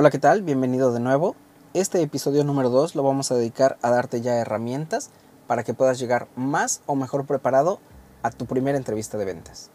Hola, 0.00 0.10
¿qué 0.10 0.20
tal? 0.20 0.42
Bienvenido 0.42 0.92
de 0.92 1.00
nuevo. 1.00 1.34
Este 1.74 2.00
episodio 2.00 2.44
número 2.44 2.70
2 2.70 2.94
lo 2.94 3.02
vamos 3.02 3.32
a 3.32 3.34
dedicar 3.34 3.78
a 3.82 3.90
darte 3.90 4.20
ya 4.20 4.36
herramientas 4.36 5.10
para 5.48 5.64
que 5.64 5.74
puedas 5.74 5.98
llegar 5.98 6.28
más 6.36 6.82
o 6.86 6.94
mejor 6.94 7.26
preparado 7.26 7.80
a 8.22 8.30
tu 8.30 8.46
primera 8.46 8.78
entrevista 8.78 9.18
de 9.18 9.24
ventas. 9.24 9.72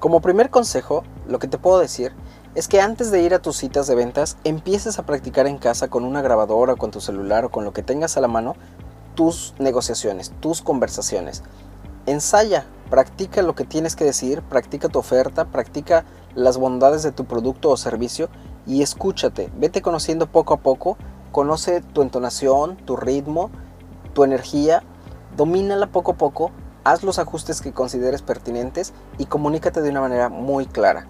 Como 0.00 0.22
primer 0.22 0.48
consejo, 0.48 1.04
lo 1.26 1.38
que 1.38 1.48
te 1.48 1.58
puedo 1.58 1.78
decir 1.78 2.14
es 2.54 2.68
que 2.68 2.80
antes 2.80 3.10
de 3.10 3.20
ir 3.20 3.34
a 3.34 3.42
tus 3.42 3.58
citas 3.58 3.86
de 3.86 3.96
ventas, 3.96 4.38
empieces 4.44 4.98
a 4.98 5.04
practicar 5.04 5.46
en 5.46 5.58
casa 5.58 5.88
con 5.88 6.04
una 6.04 6.22
grabadora, 6.22 6.76
con 6.76 6.90
tu 6.90 7.02
celular 7.02 7.44
o 7.44 7.50
con 7.50 7.66
lo 7.66 7.74
que 7.74 7.82
tengas 7.82 8.16
a 8.16 8.22
la 8.22 8.28
mano 8.28 8.56
tus 9.14 9.52
negociaciones, 9.58 10.32
tus 10.40 10.62
conversaciones. 10.62 11.42
Ensaya, 12.06 12.64
practica 12.90 13.42
lo 13.42 13.54
que 13.54 13.64
tienes 13.64 13.96
que 13.96 14.04
decir, 14.04 14.42
practica 14.42 14.88
tu 14.88 14.98
oferta, 14.98 15.46
practica 15.46 16.04
las 16.34 16.56
bondades 16.56 17.02
de 17.02 17.12
tu 17.12 17.24
producto 17.24 17.70
o 17.70 17.76
servicio 17.76 18.28
y 18.66 18.82
escúchate, 18.82 19.50
vete 19.56 19.82
conociendo 19.82 20.26
poco 20.26 20.54
a 20.54 20.58
poco, 20.58 20.96
conoce 21.32 21.80
tu 21.80 22.02
entonación, 22.02 22.76
tu 22.76 22.96
ritmo, 22.96 23.50
tu 24.14 24.24
energía, 24.24 24.82
domínala 25.36 25.86
poco 25.88 26.12
a 26.12 26.16
poco, 26.16 26.50
haz 26.84 27.02
los 27.02 27.18
ajustes 27.18 27.60
que 27.60 27.72
consideres 27.72 28.22
pertinentes 28.22 28.92
y 29.18 29.26
comunícate 29.26 29.82
de 29.82 29.90
una 29.90 30.00
manera 30.00 30.28
muy 30.28 30.66
clara. 30.66 31.06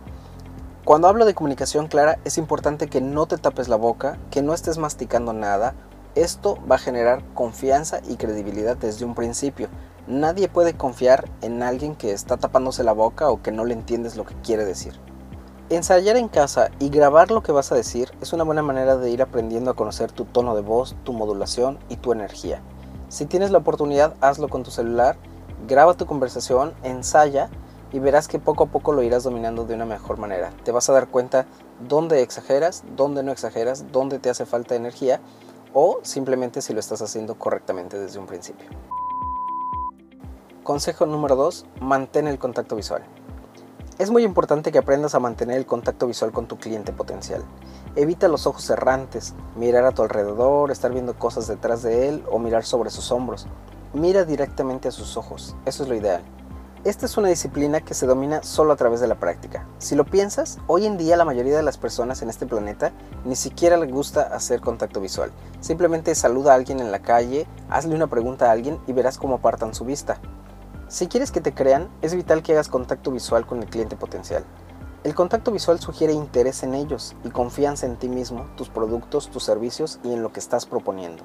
Cuando 0.84 1.06
hablo 1.06 1.26
de 1.26 1.34
comunicación 1.34 1.86
clara 1.86 2.18
es 2.24 2.38
importante 2.38 2.88
que 2.88 3.00
no 3.00 3.26
te 3.26 3.36
tapes 3.36 3.68
la 3.68 3.76
boca, 3.76 4.18
que 4.30 4.42
no 4.42 4.54
estés 4.54 4.78
masticando 4.78 5.32
nada. 5.32 5.74
Esto 6.14 6.58
va 6.68 6.76
a 6.76 6.78
generar 6.78 7.22
confianza 7.34 8.00
y 8.08 8.16
credibilidad 8.16 8.76
desde 8.76 9.04
un 9.04 9.14
principio. 9.14 9.68
Nadie 10.08 10.48
puede 10.48 10.72
confiar 10.72 11.28
en 11.42 11.62
alguien 11.62 11.94
que 11.94 12.12
está 12.12 12.38
tapándose 12.38 12.82
la 12.82 12.92
boca 12.92 13.28
o 13.28 13.42
que 13.42 13.52
no 13.52 13.66
le 13.66 13.74
entiendes 13.74 14.16
lo 14.16 14.24
que 14.24 14.34
quiere 14.36 14.64
decir. 14.64 14.98
Ensayar 15.68 16.16
en 16.16 16.28
casa 16.28 16.70
y 16.78 16.88
grabar 16.88 17.30
lo 17.30 17.42
que 17.42 17.52
vas 17.52 17.72
a 17.72 17.74
decir 17.74 18.10
es 18.22 18.32
una 18.32 18.44
buena 18.44 18.62
manera 18.62 18.96
de 18.96 19.10
ir 19.10 19.20
aprendiendo 19.20 19.70
a 19.70 19.76
conocer 19.76 20.10
tu 20.10 20.24
tono 20.24 20.56
de 20.56 20.62
voz, 20.62 20.96
tu 21.04 21.12
modulación 21.12 21.78
y 21.90 21.96
tu 21.96 22.12
energía. 22.12 22.62
Si 23.10 23.26
tienes 23.26 23.50
la 23.50 23.58
oportunidad, 23.58 24.14
hazlo 24.22 24.48
con 24.48 24.62
tu 24.62 24.70
celular, 24.70 25.18
graba 25.68 25.92
tu 25.92 26.06
conversación, 26.06 26.72
ensaya 26.84 27.50
y 27.92 27.98
verás 27.98 28.28
que 28.28 28.38
poco 28.38 28.64
a 28.64 28.68
poco 28.68 28.92
lo 28.92 29.02
irás 29.02 29.24
dominando 29.24 29.66
de 29.66 29.74
una 29.74 29.84
mejor 29.84 30.16
manera. 30.16 30.52
Te 30.64 30.72
vas 30.72 30.88
a 30.88 30.94
dar 30.94 31.08
cuenta 31.08 31.44
dónde 31.86 32.22
exageras, 32.22 32.82
dónde 32.96 33.22
no 33.22 33.30
exageras, 33.30 33.92
dónde 33.92 34.18
te 34.18 34.30
hace 34.30 34.46
falta 34.46 34.74
energía 34.74 35.20
o 35.74 35.98
simplemente 36.00 36.62
si 36.62 36.72
lo 36.72 36.80
estás 36.80 37.02
haciendo 37.02 37.34
correctamente 37.34 37.98
desde 37.98 38.18
un 38.18 38.26
principio. 38.26 38.70
Consejo 40.68 41.06
número 41.06 41.34
2. 41.34 41.64
Mantén 41.80 42.28
el 42.28 42.38
contacto 42.38 42.76
visual. 42.76 43.02
Es 43.98 44.10
muy 44.10 44.22
importante 44.22 44.70
que 44.70 44.76
aprendas 44.76 45.14
a 45.14 45.18
mantener 45.18 45.56
el 45.56 45.64
contacto 45.64 46.06
visual 46.06 46.30
con 46.30 46.46
tu 46.46 46.58
cliente 46.58 46.92
potencial. 46.92 47.42
Evita 47.96 48.28
los 48.28 48.46
ojos 48.46 48.68
errantes, 48.68 49.32
mirar 49.56 49.86
a 49.86 49.92
tu 49.92 50.02
alrededor, 50.02 50.70
estar 50.70 50.92
viendo 50.92 51.18
cosas 51.18 51.46
detrás 51.46 51.82
de 51.82 52.10
él 52.10 52.22
o 52.30 52.38
mirar 52.38 52.66
sobre 52.66 52.90
sus 52.90 53.10
hombros. 53.12 53.46
Mira 53.94 54.26
directamente 54.26 54.88
a 54.88 54.90
sus 54.90 55.16
ojos, 55.16 55.56
eso 55.64 55.84
es 55.84 55.88
lo 55.88 55.94
ideal. 55.94 56.22
Esta 56.84 57.06
es 57.06 57.16
una 57.16 57.28
disciplina 57.28 57.80
que 57.80 57.94
se 57.94 58.06
domina 58.06 58.42
solo 58.42 58.74
a 58.74 58.76
través 58.76 59.00
de 59.00 59.08
la 59.08 59.18
práctica. 59.18 59.66
Si 59.78 59.94
lo 59.94 60.04
piensas, 60.04 60.58
hoy 60.66 60.84
en 60.84 60.98
día 60.98 61.16
la 61.16 61.24
mayoría 61.24 61.56
de 61.56 61.62
las 61.62 61.78
personas 61.78 62.20
en 62.20 62.28
este 62.28 62.46
planeta 62.46 62.92
ni 63.24 63.36
siquiera 63.36 63.78
les 63.78 63.90
gusta 63.90 64.20
hacer 64.20 64.60
contacto 64.60 65.00
visual. 65.00 65.32
Simplemente 65.60 66.14
saluda 66.14 66.52
a 66.52 66.56
alguien 66.56 66.80
en 66.80 66.92
la 66.92 66.98
calle, 66.98 67.46
hazle 67.70 67.94
una 67.94 68.08
pregunta 68.08 68.50
a 68.50 68.52
alguien 68.52 68.78
y 68.86 68.92
verás 68.92 69.16
cómo 69.16 69.36
apartan 69.36 69.72
su 69.74 69.86
vista. 69.86 70.20
Si 70.88 71.06
quieres 71.06 71.30
que 71.30 71.42
te 71.42 71.52
crean, 71.52 71.90
es 72.00 72.14
vital 72.14 72.42
que 72.42 72.52
hagas 72.52 72.68
contacto 72.68 73.10
visual 73.10 73.44
con 73.44 73.58
el 73.58 73.68
cliente 73.68 73.94
potencial. 73.94 74.42
El 75.04 75.14
contacto 75.14 75.52
visual 75.52 75.78
sugiere 75.78 76.14
interés 76.14 76.62
en 76.62 76.74
ellos 76.74 77.14
y 77.24 77.28
confianza 77.28 77.84
en 77.84 77.96
ti 77.96 78.08
mismo, 78.08 78.46
tus 78.56 78.70
productos, 78.70 79.28
tus 79.28 79.44
servicios 79.44 80.00
y 80.02 80.14
en 80.14 80.22
lo 80.22 80.32
que 80.32 80.40
estás 80.40 80.64
proponiendo. 80.64 81.24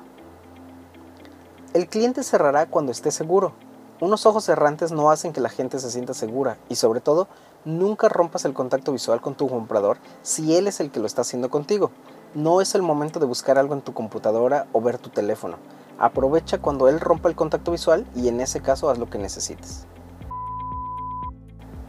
El 1.74 1.88
cliente 1.88 2.24
cerrará 2.24 2.66
cuando 2.66 2.92
esté 2.92 3.10
seguro. 3.10 3.54
Unos 4.02 4.26
ojos 4.26 4.50
errantes 4.50 4.92
no 4.92 5.10
hacen 5.10 5.32
que 5.32 5.40
la 5.40 5.48
gente 5.48 5.80
se 5.80 5.90
sienta 5.90 6.14
segura 6.14 6.58
y 6.68 6.76
sobre 6.76 7.00
todo, 7.00 7.30
nunca 7.64 8.10
rompas 8.10 8.44
el 8.44 8.54
contacto 8.54 8.92
visual 8.92 9.22
con 9.22 9.36
tu 9.36 9.48
comprador 9.48 9.98
si 10.24 10.58
él 10.58 10.68
es 10.68 10.82
el 10.82 10.92
que 10.92 11.00
lo 11.00 11.06
está 11.06 11.22
haciendo 11.22 11.50
contigo. 11.50 11.90
No 12.36 12.60
es 12.60 12.76
el 12.76 12.82
momento 12.82 13.22
de 13.22 13.28
buscar 13.28 13.58
algo 13.58 13.76
en 13.76 13.82
tu 13.82 13.94
computadora 13.94 14.68
o 14.74 14.82
ver 14.82 14.98
tu 14.98 15.10
teléfono. 15.10 15.56
Aprovecha 16.00 16.58
cuando 16.58 16.90
él 16.90 17.00
rompa 17.00 17.30
el 17.30 17.36
contacto 17.36 17.72
visual 17.72 18.06
y 18.16 18.28
en 18.28 18.42
ese 18.42 18.62
caso 18.62 18.90
haz 18.90 18.98
lo 18.98 19.10
que 19.10 19.20
necesites. 19.20 19.86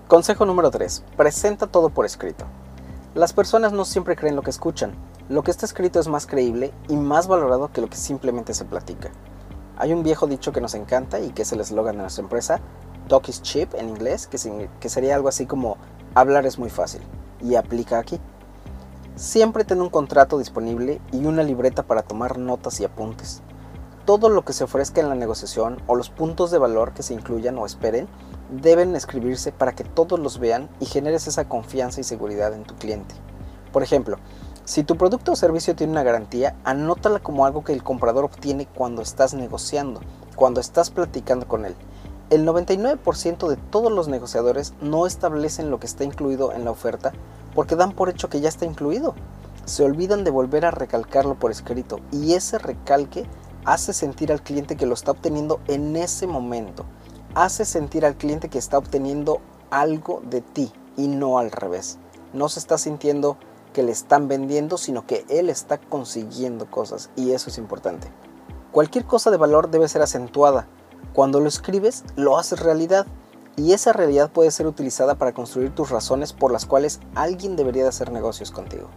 Consejo 0.09 0.45
número 0.45 0.71
3. 0.71 1.05
Presenta 1.17 1.67
todo 1.67 1.89
por 1.89 2.05
escrito. 2.05 2.45
Las 3.15 3.33
personas 3.33 3.73
no 3.73 3.85
siempre 3.85 4.17
creen 4.17 4.37
lo 4.37 4.43
que 4.43 4.51
escuchan. 4.51 4.93
Lo 5.31 5.43
que 5.43 5.51
está 5.51 5.65
escrito 5.65 5.99
es 5.99 6.09
más 6.09 6.27
creíble 6.27 6.73
y 6.89 6.97
más 6.97 7.29
valorado 7.29 7.73
que 7.73 7.81
lo 7.81 7.89
que 7.89 7.97
simplemente 7.97 8.53
se 8.53 8.67
platica. 8.67 9.11
Hay 9.79 9.93
un 9.93 10.03
viejo 10.03 10.27
dicho 10.27 10.53
que 10.53 10.61
nos 10.61 10.75
encanta 10.75 11.19
y 11.21 11.31
que 11.31 11.43
es 11.43 11.53
el 11.53 11.61
eslogan 11.61 11.97
de 11.97 12.03
nuestra 12.03 12.23
empresa, 12.23 12.61
Talk 13.09 13.29
is 13.29 13.43
cheap 13.43 13.75
en 13.75 13.89
inglés, 13.89 14.27
que, 14.27 14.69
que 14.81 14.89
sería 14.89 15.15
algo 15.15 15.29
así 15.29 15.47
como 15.47 15.79
hablar 16.15 16.47
es 16.47 16.59
muy 16.59 16.71
fácil. 16.71 17.01
Y 17.41 17.55
aplica 17.55 17.99
aquí. 17.99 18.21
Siempre 19.17 19.65
ten 19.65 19.81
un 19.81 19.91
contrato 19.91 20.39
disponible 20.39 21.01
y 21.13 21.25
una 21.25 21.43
libreta 21.43 21.83
para 21.85 22.03
tomar 22.03 22.39
notas 22.39 22.81
y 22.81 22.85
apuntes 22.85 23.43
todo 24.05 24.29
lo 24.29 24.45
que 24.45 24.53
se 24.53 24.65
ofrezca 24.65 25.01
en 25.01 25.09
la 25.09 25.15
negociación 25.15 25.81
o 25.87 25.95
los 25.97 26.11
puntos 26.11 26.51
de 26.51 26.59
valor 26.59 26.93
que 26.93 27.03
se 27.03 27.15
incluyan 27.15 27.57
o 27.59 27.67
esperen 27.67 28.07
deben 28.51 28.95
escribirse 28.95 29.51
para 29.51 29.73
que 29.73 29.85
todos 29.85 30.19
los 30.19 30.39
vean 30.39 30.69
y 30.81 30.87
generes 30.87 31.27
esa 31.27 31.49
confianza 31.49 32.01
y 32.01 32.05
seguridad 32.05 32.53
en 32.53 32.65
tu 32.65 32.75
cliente. 32.75 33.15
Por 33.73 33.83
ejemplo, 33.83 34.19
si 34.65 34.83
tu 34.83 34.97
producto 34.97 35.33
o 35.33 35.37
servicio 35.37 35.75
tiene 35.75 35.93
una 35.93 36.03
garantía, 36.03 36.57
anótala 36.65 37.19
como 37.19 37.47
algo 37.47 37.65
que 37.65 37.73
el 37.73 37.83
comprador 37.83 38.25
obtiene 38.25 38.67
cuando 38.67 39.03
estás 39.03 39.35
negociando, 39.35 40.01
cuando 40.37 40.61
estás 40.61 40.91
platicando 40.91 41.49
con 41.49 41.65
él. 41.65 41.75
El 42.31 42.47
99% 42.47 43.49
de 43.49 43.57
todos 43.57 43.93
los 43.93 44.09
negociadores 44.09 44.75
no 44.81 45.07
establecen 45.07 45.71
lo 45.71 45.79
que 45.79 45.87
está 45.87 46.05
incluido 46.05 46.53
en 46.53 46.65
la 46.65 46.71
oferta 46.71 47.13
porque 47.55 47.77
dan 47.77 47.93
por 47.93 48.09
hecho 48.09 48.29
que 48.29 48.41
ya 48.41 48.49
está 48.49 48.65
incluido. 48.65 49.15
Se 49.65 49.83
olvidan 49.83 50.25
de 50.25 50.31
volver 50.31 50.67
a 50.67 50.71
recalcarlo 50.71 51.35
por 51.37 51.51
escrito 51.51 52.01
y 52.11 52.35
ese 52.35 52.59
recalque 52.59 53.27
hace 53.65 53.93
sentir 53.93 54.33
al 54.33 54.43
cliente 54.43 54.77
que 54.77 54.87
lo 54.87 54.95
está 54.95 55.13
obteniendo 55.13 55.61
en 55.69 55.97
ese 55.97 56.27
momento. 56.27 56.85
Hace 57.35 57.65
sentir 57.65 58.05
al 58.07 58.17
cliente 58.17 58.49
que 58.49 58.59
está 58.59 58.79
obteniendo 58.79 59.41
algo 59.71 60.23
de 60.29 60.41
ti 60.41 60.73
y 60.97 61.09
no 61.09 61.39
al 61.39 61.51
revés. 61.51 61.99
No 62.33 62.49
se 62.49 62.61
está 62.61 62.79
sintiendo 62.79 63.37
que 63.73 63.83
le 63.83 63.93
están 63.93 64.29
vendiendo, 64.29 64.79
sino 64.79 65.07
que 65.07 65.25
él 65.29 65.51
está 65.51 65.79
consiguiendo 65.79 66.71
cosas 66.71 67.11
y 67.17 67.33
eso 67.33 67.51
es 67.51 67.59
importante. 67.59 68.09
Cualquier 68.73 69.05
cosa 69.05 69.31
de 69.31 69.37
valor 69.37 69.71
debe 69.71 69.89
ser 69.89 70.03
acentuada. 70.03 70.67
Cuando 71.13 71.41
lo 71.41 71.49
escribes, 71.49 72.05
lo 72.17 72.39
haces 72.39 72.61
realidad 72.61 73.07
y 73.57 73.73
esa 73.73 73.93
realidad 73.93 74.31
puede 74.31 74.51
ser 74.51 74.67
utilizada 74.67 75.17
para 75.17 75.33
construir 75.33 75.75
tus 75.75 75.91
razones 75.91 76.33
por 76.33 76.51
las 76.51 76.67
cuales 76.67 77.01
alguien 77.15 77.57
debería 77.57 77.85
de 77.85 77.91
hacer 77.91 78.11
negocios 78.11 78.51
contigo. 78.51 78.89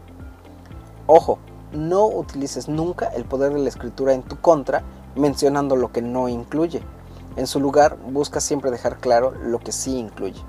Ojo, 1.06 1.40
no 1.78 2.06
utilices 2.06 2.68
nunca 2.68 3.08
el 3.08 3.24
poder 3.24 3.54
de 3.54 3.60
la 3.60 3.70
escritura 3.70 4.14
en 4.14 4.24
tu 4.24 4.40
contra 4.42 4.84
mencionando 5.16 5.76
lo 5.76 5.92
que 5.92 6.02
no 6.02 6.28
incluye. 6.28 6.82
En 7.36 7.48
su 7.48 7.60
lugar, 7.60 7.98
busca 8.12 8.42
siempre 8.42 8.72
dejar 8.72 8.98
claro 8.98 9.32
lo 9.32 9.60
que 9.60 9.72
sí 9.72 9.98
incluye. 9.98 10.42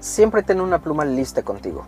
Siempre 0.00 0.42
ten 0.42 0.60
una 0.60 0.80
pluma 0.80 1.04
lista 1.04 1.42
contigo. 1.42 1.86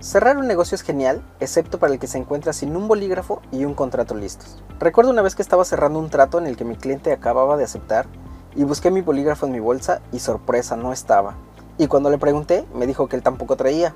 Cerrar 0.00 0.36
un 0.36 0.46
negocio 0.46 0.74
es 0.74 0.82
genial, 0.82 1.22
excepto 1.40 1.78
para 1.78 1.92
el 1.92 1.98
que 1.98 2.06
se 2.06 2.18
encuentra 2.18 2.52
sin 2.52 2.76
un 2.76 2.88
bolígrafo 2.88 3.40
y 3.50 3.64
un 3.64 3.74
contrato 3.74 4.14
listos. 4.14 4.62
Recuerdo 4.78 5.10
una 5.10 5.22
vez 5.22 5.34
que 5.34 5.42
estaba 5.42 5.64
cerrando 5.64 5.98
un 5.98 6.10
trato 6.10 6.38
en 6.38 6.46
el 6.46 6.56
que 6.56 6.64
mi 6.64 6.76
cliente 6.76 7.12
acababa 7.12 7.56
de 7.56 7.64
aceptar 7.64 8.06
y 8.54 8.64
busqué 8.64 8.90
mi 8.90 9.00
bolígrafo 9.00 9.46
en 9.46 9.52
mi 9.52 9.60
bolsa 9.60 10.02
y 10.12 10.18
sorpresa 10.18 10.76
no 10.76 10.92
estaba. 10.92 11.36
Y 11.78 11.86
cuando 11.86 12.10
le 12.10 12.18
pregunté, 12.18 12.66
me 12.74 12.86
dijo 12.86 13.08
que 13.08 13.16
él 13.16 13.22
tampoco 13.22 13.56
traía 13.56 13.94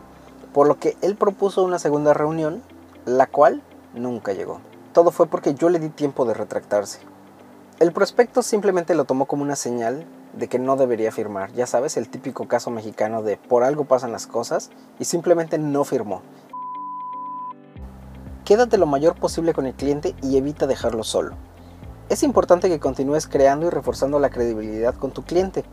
por 0.59 0.67
lo 0.67 0.81
que 0.81 0.97
él 1.03 1.15
propuso 1.15 1.63
una 1.63 1.79
segunda 1.79 2.15
reunión, 2.15 2.65
la 3.05 3.29
cual 3.29 3.63
nunca 3.95 4.33
llegó. 4.33 4.59
Todo 4.93 5.13
fue 5.13 5.29
porque 5.29 5.55
yo 5.55 5.69
le 5.69 5.79
di 5.79 5.89
tiempo 5.89 6.25
de 6.25 6.35
retractarse. 6.35 6.99
El 7.79 7.93
prospecto 7.93 8.43
simplemente 8.43 8.97
lo 8.97 9.05
tomó 9.05 9.27
como 9.27 9.45
una 9.45 9.55
señal 9.55 10.05
de 10.33 10.49
que 10.49 10.59
no 10.59 10.75
debería 10.75 11.13
firmar, 11.13 11.53
ya 11.53 11.69
sabes, 11.69 11.97
el 11.97 12.09
típico 12.09 12.49
caso 12.49 12.73
mexicano 12.73 13.23
de 13.23 13.37
por 13.37 13.63
algo 13.63 13.85
pasan 13.85 14.11
las 14.11 14.27
cosas 14.27 14.71
y 14.99 15.05
simplemente 15.05 15.59
no 15.59 15.85
firmó. 15.85 16.23
Quédate 18.45 18.79
lo 18.79 18.87
mayor 18.87 19.15
posible 19.15 19.55
con 19.55 19.65
el 19.65 19.75
cliente 19.75 20.17
y 20.23 20.39
evita 20.39 20.67
dejarlo 20.67 21.05
solo. 21.05 21.37
Es 22.09 22.25
importante 22.25 22.69
que 22.69 22.81
continúes 22.81 23.29
creando 23.29 23.69
y 23.69 23.71
reforzando 23.71 24.19
la 24.19 24.31
credibilidad 24.31 24.97
con 24.97 25.13
tu 25.13 25.23
cliente. 25.23 25.65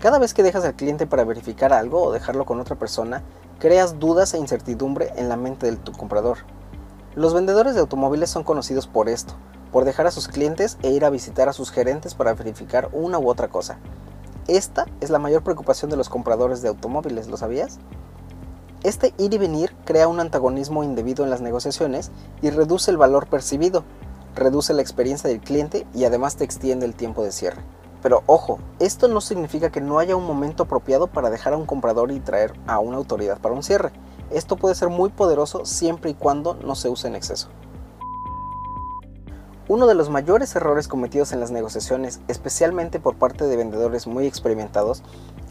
Cada 0.00 0.18
vez 0.18 0.32
que 0.32 0.42
dejas 0.42 0.64
al 0.64 0.76
cliente 0.76 1.06
para 1.06 1.24
verificar 1.24 1.74
algo 1.74 2.02
o 2.02 2.10
dejarlo 2.10 2.46
con 2.46 2.58
otra 2.58 2.74
persona, 2.74 3.22
creas 3.58 3.98
dudas 3.98 4.32
e 4.32 4.38
incertidumbre 4.38 5.12
en 5.16 5.28
la 5.28 5.36
mente 5.36 5.70
de 5.70 5.76
tu 5.76 5.92
comprador. 5.92 6.38
Los 7.14 7.34
vendedores 7.34 7.74
de 7.74 7.80
automóviles 7.80 8.30
son 8.30 8.42
conocidos 8.42 8.86
por 8.86 9.10
esto, 9.10 9.34
por 9.70 9.84
dejar 9.84 10.06
a 10.06 10.10
sus 10.10 10.26
clientes 10.26 10.78
e 10.82 10.90
ir 10.90 11.04
a 11.04 11.10
visitar 11.10 11.50
a 11.50 11.52
sus 11.52 11.70
gerentes 11.70 12.14
para 12.14 12.32
verificar 12.32 12.88
una 12.94 13.18
u 13.18 13.28
otra 13.28 13.48
cosa. 13.48 13.76
Esta 14.48 14.86
es 15.02 15.10
la 15.10 15.18
mayor 15.18 15.42
preocupación 15.42 15.90
de 15.90 15.98
los 15.98 16.08
compradores 16.08 16.62
de 16.62 16.68
automóviles, 16.68 17.28
¿lo 17.28 17.36
sabías? 17.36 17.78
Este 18.82 19.12
ir 19.18 19.34
y 19.34 19.38
venir 19.38 19.76
crea 19.84 20.08
un 20.08 20.18
antagonismo 20.18 20.82
indebido 20.82 21.24
en 21.24 21.30
las 21.30 21.42
negociaciones 21.42 22.10
y 22.40 22.48
reduce 22.48 22.90
el 22.90 22.96
valor 22.96 23.26
percibido, 23.26 23.84
reduce 24.34 24.72
la 24.72 24.80
experiencia 24.80 25.28
del 25.28 25.40
cliente 25.40 25.86
y 25.92 26.04
además 26.04 26.36
te 26.36 26.44
extiende 26.44 26.86
el 26.86 26.94
tiempo 26.94 27.22
de 27.22 27.32
cierre. 27.32 27.60
Pero 28.02 28.22
ojo, 28.26 28.58
esto 28.78 29.08
no 29.08 29.20
significa 29.20 29.70
que 29.70 29.80
no 29.80 29.98
haya 29.98 30.16
un 30.16 30.26
momento 30.26 30.62
apropiado 30.62 31.06
para 31.06 31.30
dejar 31.30 31.52
a 31.52 31.56
un 31.56 31.66
comprador 31.66 32.10
y 32.12 32.20
traer 32.20 32.52
a 32.66 32.78
una 32.78 32.96
autoridad 32.96 33.38
para 33.38 33.54
un 33.54 33.62
cierre. 33.62 33.92
Esto 34.30 34.56
puede 34.56 34.74
ser 34.74 34.88
muy 34.88 35.10
poderoso 35.10 35.64
siempre 35.64 36.10
y 36.10 36.14
cuando 36.14 36.54
no 36.54 36.74
se 36.74 36.88
use 36.88 37.08
en 37.08 37.16
exceso. 37.16 37.48
Uno 39.68 39.86
de 39.86 39.94
los 39.94 40.10
mayores 40.10 40.56
errores 40.56 40.88
cometidos 40.88 41.32
en 41.32 41.40
las 41.40 41.52
negociaciones, 41.52 42.20
especialmente 42.26 42.98
por 42.98 43.16
parte 43.16 43.44
de 43.44 43.56
vendedores 43.56 44.06
muy 44.06 44.26
experimentados, 44.26 45.02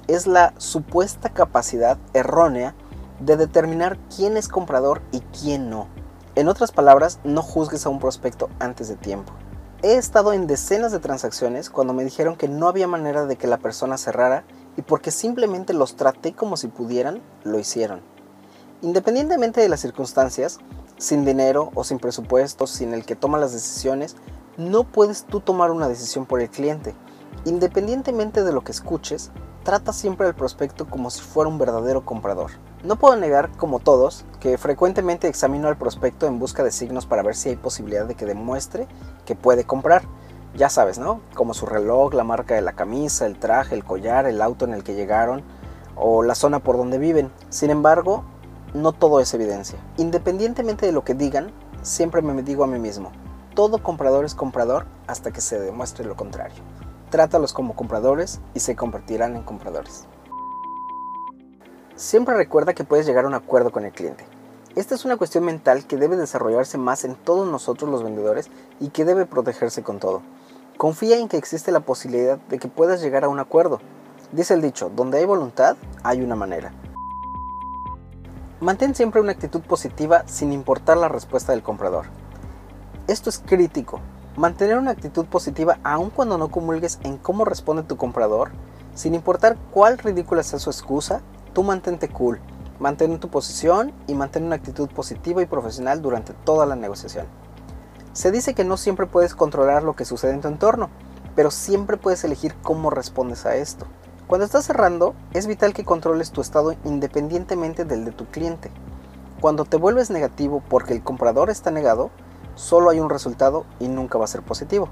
es 0.08 0.28
la 0.28 0.54
supuesta 0.58 1.30
capacidad 1.30 1.98
errónea 2.14 2.76
de 3.20 3.38
determinar 3.38 3.98
quién 4.14 4.38
es 4.38 4.48
comprador 4.48 5.02
y 5.12 5.22
quién 5.22 5.70
no. 5.70 5.88
En 6.36 6.48
otras 6.48 6.72
palabras, 6.72 7.20
no 7.24 7.42
juzgues 7.42 7.86
a 7.86 7.90
un 7.90 8.00
prospecto 8.00 8.50
antes 8.60 8.88
de 8.88 8.96
tiempo. 8.96 9.34
He 9.82 9.96
estado 9.96 10.34
en 10.34 10.46
decenas 10.46 10.92
de 10.92 11.00
transacciones 11.00 11.70
cuando 11.70 11.94
me 11.94 12.04
dijeron 12.04 12.36
que 12.36 12.50
no 12.50 12.68
había 12.68 12.86
manera 12.86 13.26
de 13.26 13.38
que 13.38 13.48
la 13.48 13.60
persona 13.60 13.98
cerrara 13.98 14.44
y 14.76 14.82
porque 14.82 15.10
simplemente 15.10 15.74
los 15.74 15.96
traté 15.96 16.34
como 16.34 16.58
si 16.58 16.68
pudieran, 16.68 17.22
lo 17.46 17.58
hicieron. 17.60 18.02
Independientemente 18.82 19.62
de 19.62 19.70
las 19.70 19.80
circunstancias, 19.80 20.60
sin 20.98 21.24
dinero 21.24 21.72
o 21.76 21.86
sin 21.86 21.98
presupuesto, 21.98 22.68
sin 22.68 22.94
el 22.94 23.06
que 23.06 23.16
toma 23.16 23.38
las 23.38 23.54
decisiones, 23.54 24.18
no 24.58 24.84
puedes 24.84 25.24
tú 25.24 25.40
tomar 25.40 25.72
una 25.72 25.88
decisión 25.88 26.26
por 26.26 26.42
el 26.42 26.50
cliente. 26.50 26.94
Independientemente 27.46 28.44
de 28.44 28.52
lo 28.52 28.66
que 28.66 28.74
escuches, 28.74 29.32
trata 29.64 29.94
siempre 29.94 30.28
al 30.28 30.36
prospecto 30.36 30.90
como 30.90 31.10
si 31.10 31.22
fuera 31.22 31.50
un 31.50 31.58
verdadero 31.58 32.04
comprador. 32.04 32.52
No 32.82 32.96
puedo 32.96 33.18
negar, 33.18 33.52
como 33.58 33.80
todos, 33.80 34.24
que 34.40 34.58
frecuentemente 34.58 35.28
examino 35.28 35.68
al 35.68 35.78
prospecto 35.78 36.28
en 36.28 36.40
busca 36.40 36.64
de 36.64 36.72
signos 36.72 37.06
para 37.06 37.24
ver 37.24 37.36
si 37.36 37.50
hay 37.50 37.58
posibilidad 37.58 38.06
de 38.06 38.16
que 38.16 38.26
demuestre 38.26 38.88
que 39.26 39.36
puede 39.36 39.66
comprar. 39.66 40.04
Ya 40.56 40.70
sabes, 40.70 40.98
¿no? 40.98 41.20
Como 41.34 41.54
su 41.54 41.66
reloj, 41.66 42.14
la 42.14 42.24
marca 42.24 42.56
de 42.56 42.62
la 42.62 42.74
camisa, 42.74 43.26
el 43.26 43.38
traje, 43.38 43.76
el 43.76 43.84
collar, 43.84 44.28
el 44.28 44.42
auto 44.42 44.64
en 44.64 44.74
el 44.74 44.86
que 44.86 44.96
llegaron 44.96 45.44
o 45.98 46.24
la 46.24 46.36
zona 46.36 46.60
por 46.60 46.78
donde 46.78 47.00
viven. 47.00 47.32
Sin 47.50 47.70
embargo, 47.70 48.24
no 48.74 48.94
todo 48.94 49.20
es 49.20 49.34
evidencia. 49.34 49.78
Independientemente 49.98 50.86
de 50.86 50.94
lo 50.94 51.04
que 51.04 51.16
digan, 51.16 51.52
siempre 51.82 52.22
me 52.22 52.42
digo 52.44 52.64
a 52.64 52.68
mí 52.68 52.80
mismo, 52.80 53.12
todo 53.56 53.84
comprador 53.84 54.24
es 54.24 54.36
comprador 54.36 54.86
hasta 55.06 55.32
que 55.32 55.42
se 55.42 55.60
demuestre 55.60 56.06
lo 56.06 56.16
contrario. 56.16 56.64
Trátalos 57.10 57.52
como 57.52 57.76
compradores 57.76 58.40
y 58.54 58.62
se 58.62 58.78
convertirán 58.78 59.36
en 59.36 59.44
compradores. 59.44 60.08
Siempre 62.00 62.34
recuerda 62.34 62.74
que 62.74 62.86
puedes 62.86 63.06
llegar 63.06 63.26
a 63.26 63.28
un 63.28 63.34
acuerdo 63.34 63.74
con 63.74 63.84
el 63.84 63.92
cliente. 63.92 64.26
Esta 64.78 64.96
es 64.96 65.04
una 65.04 65.18
cuestión 65.18 65.44
mental 65.44 65.86
que 65.86 65.98
debe 65.98 66.16
desarrollarse 66.16 66.78
más 66.78 67.04
en 67.04 67.16
todos 67.16 67.46
nosotros 67.46 67.92
los 67.92 68.04
vendedores 68.04 68.50
y 68.80 68.88
que 68.88 69.04
debe 69.04 69.26
protegerse 69.26 69.84
con 69.84 70.00
todo. 70.00 70.22
Confía 70.78 71.18
en 71.18 71.28
que 71.28 71.36
existe 71.36 71.74
la 71.74 71.82
posibilidad 71.82 72.38
de 72.38 72.58
que 72.58 72.70
puedas 72.70 73.02
llegar 73.02 73.26
a 73.26 73.28
un 73.28 73.40
acuerdo. 73.40 73.82
Dice 74.32 74.54
el 74.54 74.62
dicho, 74.62 74.90
donde 74.96 75.18
hay 75.18 75.26
voluntad, 75.26 75.76
hay 76.02 76.22
una 76.22 76.38
manera. 76.38 76.72
Mantén 78.62 78.96
siempre 78.96 79.20
una 79.20 79.34
actitud 79.34 79.60
positiva 79.60 80.24
sin 80.26 80.54
importar 80.54 80.96
la 80.96 81.10
respuesta 81.10 81.52
del 81.52 81.64
comprador. 81.64 82.06
Esto 83.08 83.30
es 83.30 83.40
crítico. 83.40 84.00
Mantener 84.38 84.78
una 84.78 84.92
actitud 84.92 85.26
positiva 85.26 85.80
aun 85.84 86.12
cuando 86.12 86.38
no 86.38 86.50
comulgues 86.50 86.98
en 87.04 87.18
cómo 87.18 87.44
responde 87.44 87.84
tu 87.84 87.98
comprador, 87.98 88.52
sin 88.96 89.16
importar 89.16 89.58
cuál 89.72 89.98
ridícula 89.98 90.44
sea 90.44 90.60
su 90.60 90.70
excusa, 90.70 91.22
tú 91.54 91.64
mantente 91.64 92.10
cool, 92.10 92.40
mantén 92.80 93.20
tu 93.20 93.30
posición 93.30 93.92
y 94.08 94.14
mantén 94.14 94.46
una 94.46 94.56
actitud 94.56 94.90
positiva 94.90 95.42
y 95.42 95.46
profesional 95.46 96.02
durante 96.02 96.34
toda 96.34 96.66
la 96.66 96.76
negociación. 96.76 97.28
Se 98.14 98.32
dice 98.32 98.54
que 98.54 98.64
no 98.64 98.78
siempre 98.78 99.06
puedes 99.06 99.36
controlar 99.36 99.84
lo 99.84 99.96
que 99.96 100.06
sucede 100.06 100.32
en 100.32 100.42
tu 100.42 100.48
entorno, 100.48 100.90
pero 101.36 101.52
siempre 101.52 101.98
puedes 101.98 102.24
elegir 102.24 102.56
cómo 102.62 102.90
respondes 102.90 103.46
a 103.46 103.56
esto. 103.56 103.86
Cuando 104.28 104.46
estás 104.46 104.66
cerrando, 104.66 105.16
es 105.34 105.48
vital 105.48 105.74
que 105.74 105.86
controles 105.86 106.32
tu 106.32 106.42
estado 106.42 106.76
independientemente 106.84 107.86
del 107.86 108.06
de 108.06 108.12
tu 108.12 108.26
cliente. 108.26 108.72
Cuando 109.42 109.66
te 109.66 109.78
vuelves 109.78 110.10
negativo 110.10 110.62
porque 110.70 110.94
el 110.94 111.02
comprador 111.02 111.50
está 111.50 111.72
negado, 111.72 112.12
solo 112.56 112.90
hay 112.90 113.00
un 113.00 113.10
resultado 113.10 113.66
y 113.80 113.88
nunca 113.88 114.18
va 114.18 114.26
a 114.26 114.28
ser 114.28 114.42
positivo. 114.42 114.90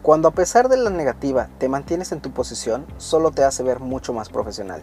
Cuando 0.00 0.28
a 0.28 0.32
pesar 0.32 0.68
de 0.68 0.76
la 0.76 0.90
negativa 0.90 1.48
te 1.58 1.68
mantienes 1.68 2.12
en 2.12 2.20
tu 2.20 2.30
posición, 2.30 2.86
solo 2.98 3.32
te 3.32 3.42
hace 3.42 3.62
ver 3.62 3.80
mucho 3.80 4.12
más 4.12 4.28
profesional. 4.28 4.82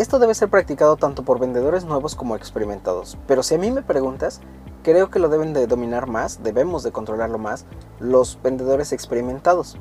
Esto 0.00 0.18
debe 0.18 0.34
ser 0.34 0.48
practicado 0.48 0.96
tanto 0.96 1.26
por 1.26 1.38
vendedores 1.38 1.84
nuevos 1.84 2.14
como 2.14 2.34
experimentados, 2.34 3.18
pero 3.26 3.42
si 3.42 3.56
a 3.56 3.58
mí 3.58 3.70
me 3.70 3.82
preguntas, 3.82 4.40
creo 4.82 5.10
que 5.10 5.18
lo 5.18 5.28
deben 5.28 5.52
de 5.52 5.66
dominar 5.66 6.06
más, 6.06 6.42
debemos 6.42 6.82
de 6.82 6.90
controlarlo 6.90 7.36
más, 7.36 7.66
los 7.98 8.38
vendedores 8.42 8.94
experimentados. 8.94 9.76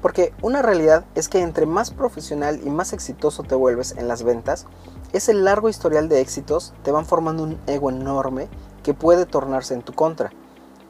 Porque 0.00 0.34
una 0.42 0.62
realidad 0.62 1.04
es 1.14 1.28
que 1.28 1.42
entre 1.42 1.66
más 1.66 1.92
profesional 1.92 2.60
y 2.64 2.70
más 2.70 2.92
exitoso 2.92 3.44
te 3.44 3.54
vuelves 3.54 3.94
en 3.96 4.08
las 4.08 4.24
ventas, 4.24 4.66
ese 5.12 5.32
largo 5.32 5.68
historial 5.68 6.08
de 6.08 6.20
éxitos 6.20 6.74
te 6.82 6.90
van 6.90 7.06
formando 7.06 7.44
un 7.44 7.56
ego 7.68 7.88
enorme 7.88 8.48
que 8.82 8.94
puede 8.94 9.26
tornarse 9.26 9.74
en 9.74 9.82
tu 9.82 9.92
contra, 9.92 10.32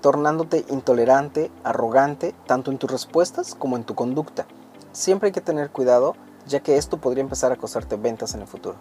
tornándote 0.01 0.65
intolerante, 0.71 1.51
arrogante, 1.63 2.35
tanto 2.47 2.71
en 2.71 2.79
tus 2.79 2.91
respuestas 2.91 3.55
como 3.55 3.77
en 3.77 3.85
tu 3.85 3.95
conducta. 3.95 4.47
Siempre 4.93 5.27
hay 5.27 5.33
que 5.33 5.43
tener 5.43 5.69
cuidado, 5.69 6.15
ya 6.53 6.61
que 6.61 6.77
esto 6.77 6.99
podría 6.99 7.23
empezar 7.23 7.51
a 7.51 7.57
costarte 7.57 7.97
ventas 7.97 8.35
en 8.35 8.43
el 8.43 8.47
futuro. 8.47 8.77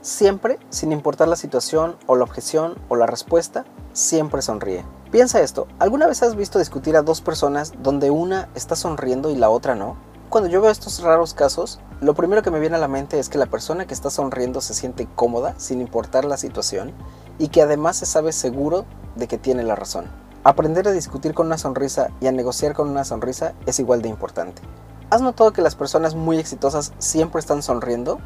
Siempre, 0.00 0.58
sin 0.70 0.92
importar 0.92 1.28
la 1.28 1.36
situación 1.36 1.96
o 2.06 2.16
la 2.16 2.24
objeción 2.24 2.78
o 2.88 2.96
la 2.96 3.06
respuesta, 3.06 3.66
siempre 3.92 4.40
sonríe. 4.40 4.82
Piensa 5.10 5.42
esto, 5.42 5.66
¿alguna 5.78 6.06
vez 6.06 6.22
has 6.22 6.36
visto 6.36 6.58
discutir 6.58 6.96
a 6.96 7.02
dos 7.02 7.20
personas 7.20 7.74
donde 7.82 8.10
una 8.10 8.48
está 8.54 8.76
sonriendo 8.76 9.30
y 9.30 9.36
la 9.36 9.50
otra 9.50 9.74
no? 9.74 9.98
Cuando 10.30 10.48
yo 10.48 10.62
veo 10.62 10.70
estos 10.70 11.02
raros 11.02 11.34
casos, 11.34 11.80
lo 12.00 12.14
primero 12.14 12.42
que 12.42 12.52
me 12.52 12.60
viene 12.60 12.76
a 12.76 12.80
la 12.80 12.88
mente 12.88 13.18
es 13.18 13.28
que 13.28 13.36
la 13.36 13.46
persona 13.46 13.86
que 13.86 13.92
está 13.92 14.08
sonriendo 14.08 14.60
se 14.60 14.72
siente 14.72 15.08
cómoda 15.16 15.54
sin 15.58 15.80
importar 15.80 16.24
la 16.24 16.36
situación 16.36 16.92
y 17.38 17.48
que 17.48 17.60
además 17.60 17.96
se 17.96 18.06
sabe 18.06 18.32
seguro 18.32 18.86
de 19.16 19.26
que 19.26 19.36
tiene 19.36 19.64
la 19.64 19.74
razón. 19.74 20.06
Aprender 20.44 20.88
a 20.88 20.92
discutir 20.92 21.34
con 21.34 21.48
una 21.48 21.58
sonrisa 21.58 22.08
y 22.20 22.28
a 22.28 22.32
negociar 22.32 22.72
con 22.72 22.88
una 22.88 23.04
sonrisa 23.04 23.52
es 23.66 23.80
igual 23.80 24.00
de 24.00 24.08
importante. 24.08 24.62
¿Has 25.10 25.22
notado 25.22 25.52
que 25.52 25.62
las 25.62 25.74
personas 25.74 26.14
muy 26.14 26.38
exitosas 26.38 26.92
siempre 26.98 27.40
están 27.40 27.62
sonriendo? 27.62 28.18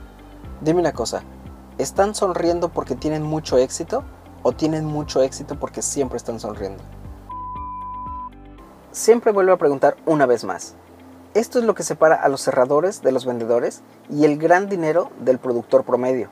Dime 0.61 0.81
una 0.81 0.93
cosa, 0.93 1.23
¿están 1.79 2.15
sonriendo 2.15 2.69
porque 2.69 2.95
tienen 2.95 3.23
mucho 3.23 3.59
éxito 3.59 4.05
o 4.45 4.53
tienen 4.53 4.85
mucho 4.85 5.23
éxito 5.23 5.59
porque 5.59 5.83
siempre 5.83 6.19
están 6.19 6.39
sonriendo. 6.39 6.85
Siempre 8.93 9.33
vuelvo 9.33 9.53
a 9.53 9.59
preguntar 9.59 9.97
una 10.07 10.27
vez 10.27 10.45
más. 10.45 10.77
Esto 11.33 11.59
es 11.59 11.65
lo 11.65 11.75
que 11.75 11.83
separa 11.83 12.15
a 12.15 12.29
los 12.29 12.43
cerradores 12.43 13.03
de 13.03 13.11
los 13.11 13.27
vendedores 13.27 13.83
y 14.09 14.25
el 14.25 14.39
gran 14.39 14.69
dinero 14.69 15.11
del 15.19 15.39
productor 15.39 15.83
promedio. 15.83 16.29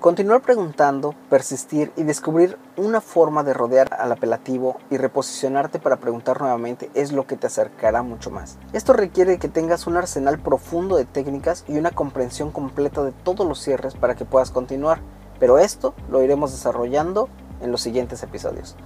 Continuar 0.00 0.40
preguntando, 0.40 1.14
persistir 1.28 1.92
y 1.94 2.04
descubrir 2.04 2.56
una 2.78 3.02
forma 3.02 3.42
de 3.42 3.52
rodear 3.52 3.92
al 3.92 4.10
apelativo 4.10 4.78
y 4.90 4.96
reposicionarte 4.96 5.78
para 5.78 5.98
preguntar 5.98 6.40
nuevamente 6.40 6.90
es 6.94 7.12
lo 7.12 7.26
que 7.26 7.36
te 7.36 7.48
acercará 7.48 8.02
mucho 8.02 8.30
más. 8.30 8.56
Esto 8.72 8.94
requiere 8.94 9.38
que 9.38 9.48
tengas 9.48 9.86
un 9.86 9.98
arsenal 9.98 10.38
profundo 10.38 10.96
de 10.96 11.04
técnicas 11.04 11.66
y 11.68 11.76
una 11.76 11.90
comprensión 11.90 12.50
completa 12.50 13.02
de 13.04 13.12
todos 13.12 13.46
los 13.46 13.60
cierres 13.60 13.94
para 13.94 14.14
que 14.14 14.24
puedas 14.24 14.50
continuar 14.50 15.00
pero 15.38 15.58
esto 15.58 15.94
lo 16.08 16.22
iremos 16.22 16.52
desarrollando 16.52 17.28
en 17.60 17.70
los 17.70 17.82
siguientes 17.82 18.22
episodios. 18.22 18.76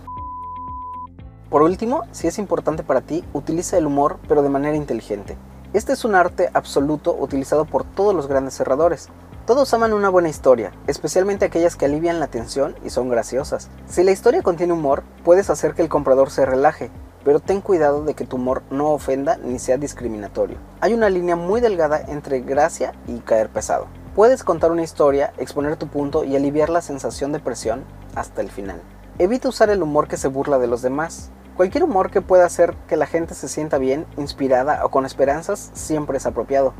Por 1.48 1.62
último, 1.62 2.02
si 2.10 2.26
es 2.26 2.38
importante 2.38 2.82
para 2.82 3.02
ti, 3.02 3.24
utiliza 3.32 3.78
el 3.78 3.86
humor 3.86 4.18
pero 4.26 4.42
de 4.42 4.48
manera 4.48 4.76
inteligente. 4.76 5.36
Este 5.74 5.92
es 5.92 6.04
un 6.04 6.14
arte 6.14 6.50
absoluto 6.54 7.16
utilizado 7.18 7.64
por 7.64 7.82
todos 7.82 8.14
los 8.14 8.28
grandes 8.28 8.54
cerradores. 8.54 9.08
Todos 9.46 9.74
aman 9.74 9.92
una 9.92 10.08
buena 10.08 10.30
historia, 10.30 10.72
especialmente 10.86 11.44
aquellas 11.44 11.76
que 11.76 11.84
alivian 11.84 12.18
la 12.18 12.28
tensión 12.28 12.74
y 12.82 12.88
son 12.88 13.10
graciosas. 13.10 13.68
Si 13.86 14.02
la 14.02 14.10
historia 14.10 14.40
contiene 14.40 14.72
humor, 14.72 15.02
puedes 15.22 15.50
hacer 15.50 15.74
que 15.74 15.82
el 15.82 15.90
comprador 15.90 16.30
se 16.30 16.46
relaje, 16.46 16.90
pero 17.24 17.40
ten 17.40 17.60
cuidado 17.60 18.04
de 18.04 18.14
que 18.14 18.24
tu 18.24 18.36
humor 18.36 18.62
no 18.70 18.92
ofenda 18.92 19.36
ni 19.36 19.58
sea 19.58 19.76
discriminatorio. 19.76 20.56
Hay 20.80 20.94
una 20.94 21.10
línea 21.10 21.36
muy 21.36 21.60
delgada 21.60 22.00
entre 22.08 22.40
gracia 22.40 22.94
y 23.06 23.18
caer 23.18 23.50
pesado. 23.50 23.86
Puedes 24.14 24.44
contar 24.44 24.72
una 24.72 24.82
historia, 24.82 25.34
exponer 25.36 25.76
tu 25.76 25.88
punto 25.88 26.24
y 26.24 26.36
aliviar 26.36 26.70
la 26.70 26.80
sensación 26.80 27.30
de 27.32 27.40
presión 27.40 27.84
hasta 28.14 28.40
el 28.40 28.50
final. 28.50 28.80
Evita 29.18 29.50
usar 29.50 29.68
el 29.68 29.82
humor 29.82 30.08
que 30.08 30.16
se 30.16 30.28
burla 30.28 30.58
de 30.58 30.68
los 30.68 30.80
demás. 30.80 31.30
Cualquier 31.54 31.84
humor 31.84 32.10
que 32.10 32.22
pueda 32.22 32.46
hacer 32.46 32.74
que 32.88 32.96
la 32.96 33.06
gente 33.06 33.34
se 33.34 33.48
sienta 33.48 33.76
bien, 33.76 34.06
inspirada 34.16 34.86
o 34.86 34.88
con 34.88 35.04
esperanzas 35.04 35.70
siempre 35.74 36.16
es 36.16 36.24
apropiado. 36.24 36.72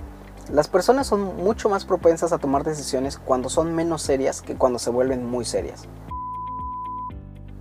Las 0.53 0.69
personas 0.69 1.07
son 1.07 1.37
mucho 1.37 1.69
más 1.69 1.85
propensas 1.85 2.33
a 2.33 2.39
tomar 2.39 2.65
decisiones 2.65 3.19
cuando 3.19 3.49
son 3.49 3.75
menos 3.75 4.03
serias 4.03 4.43
que 4.43 4.57
cuando 4.57 4.79
se 4.79 4.91
vuelven 4.91 5.25
muy 5.25 5.45
serias. 5.45 5.89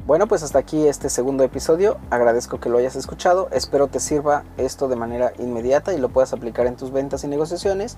Bueno, 0.05 0.27
pues 0.27 0.43
hasta 0.43 0.59
aquí 0.59 0.85
este 0.85 1.09
segundo 1.09 1.45
episodio. 1.45 1.97
Agradezco 2.09 2.59
que 2.59 2.67
lo 2.67 2.77
hayas 2.77 2.97
escuchado. 2.97 3.47
Espero 3.51 3.87
te 3.87 4.01
sirva 4.01 4.43
esto 4.57 4.89
de 4.89 4.97
manera 4.97 5.31
inmediata 5.39 5.93
y 5.93 5.97
lo 5.97 6.09
puedas 6.09 6.33
aplicar 6.33 6.67
en 6.67 6.75
tus 6.75 6.91
ventas 6.91 7.23
y 7.23 7.27
negociaciones. 7.27 7.95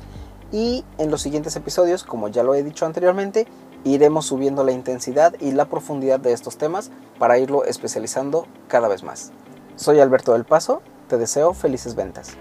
Y 0.51 0.85
en 0.99 1.09
los 1.09 1.23
siguientes 1.23 1.55
episodios, 1.55 2.03
como 2.03 2.27
ya 2.27 2.43
lo 2.43 2.53
he 2.53 2.61
dicho 2.61 2.85
anteriormente, 2.85 3.47
iremos 3.83 4.27
subiendo 4.27 4.63
la 4.63 4.71
intensidad 4.71 5.33
y 5.39 5.51
la 5.51 5.65
profundidad 5.65 6.19
de 6.19 6.33
estos 6.33 6.57
temas 6.57 6.91
para 7.17 7.39
irlo 7.39 7.65
especializando 7.65 8.45
cada 8.67 8.87
vez 8.87 9.01
más. 9.01 9.31
Soy 9.75 9.99
Alberto 9.99 10.33
del 10.33 10.45
Paso, 10.45 10.83
te 11.07 11.17
deseo 11.17 11.55
felices 11.55 11.95
ventas. 11.95 12.37